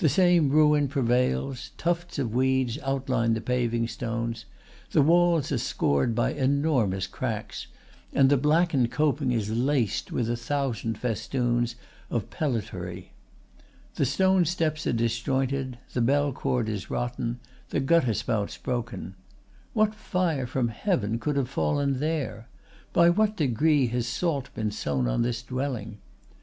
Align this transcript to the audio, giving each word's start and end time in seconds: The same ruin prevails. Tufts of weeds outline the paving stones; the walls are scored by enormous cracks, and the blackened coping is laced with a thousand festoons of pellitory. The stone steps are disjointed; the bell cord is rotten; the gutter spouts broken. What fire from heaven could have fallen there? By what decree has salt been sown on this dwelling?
The 0.00 0.08
same 0.10 0.50
ruin 0.50 0.86
prevails. 0.86 1.70
Tufts 1.78 2.18
of 2.18 2.34
weeds 2.34 2.78
outline 2.82 3.32
the 3.32 3.40
paving 3.40 3.88
stones; 3.88 4.44
the 4.90 5.00
walls 5.00 5.50
are 5.50 5.56
scored 5.56 6.14
by 6.14 6.34
enormous 6.34 7.06
cracks, 7.06 7.68
and 8.12 8.28
the 8.28 8.36
blackened 8.36 8.90
coping 8.90 9.32
is 9.32 9.48
laced 9.48 10.12
with 10.12 10.28
a 10.28 10.36
thousand 10.36 10.98
festoons 10.98 11.74
of 12.10 12.28
pellitory. 12.28 13.12
The 13.94 14.04
stone 14.04 14.44
steps 14.44 14.86
are 14.86 14.92
disjointed; 14.92 15.78
the 15.94 16.02
bell 16.02 16.34
cord 16.34 16.68
is 16.68 16.90
rotten; 16.90 17.40
the 17.70 17.80
gutter 17.80 18.12
spouts 18.12 18.58
broken. 18.58 19.14
What 19.72 19.94
fire 19.94 20.46
from 20.46 20.68
heaven 20.68 21.18
could 21.18 21.36
have 21.36 21.48
fallen 21.48 21.98
there? 21.98 22.46
By 22.92 23.08
what 23.08 23.38
decree 23.38 23.86
has 23.86 24.06
salt 24.06 24.52
been 24.52 24.70
sown 24.70 25.08
on 25.08 25.22
this 25.22 25.40
dwelling? 25.40 25.96